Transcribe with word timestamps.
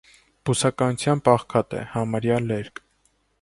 Բուսականությամբ 0.49 1.29
աղքատ 1.33 1.77
է, 1.81 1.85
համարյա 1.93 2.41
լերկ։ 2.47 2.83